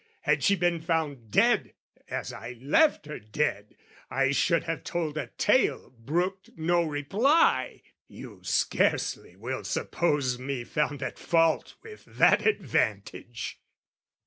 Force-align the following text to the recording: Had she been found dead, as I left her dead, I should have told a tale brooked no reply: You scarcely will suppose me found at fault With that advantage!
Had 0.21 0.43
she 0.43 0.55
been 0.55 0.81
found 0.81 1.29
dead, 1.29 1.75
as 2.09 2.33
I 2.33 2.53
left 2.53 3.05
her 3.05 3.19
dead, 3.19 3.75
I 4.09 4.31
should 4.31 4.63
have 4.63 4.83
told 4.83 5.15
a 5.15 5.27
tale 5.37 5.91
brooked 5.91 6.49
no 6.57 6.81
reply: 6.83 7.83
You 8.07 8.39
scarcely 8.41 9.35
will 9.35 9.63
suppose 9.63 10.39
me 10.39 10.63
found 10.63 11.03
at 11.03 11.19
fault 11.19 11.75
With 11.83 12.03
that 12.17 12.47
advantage! 12.47 13.59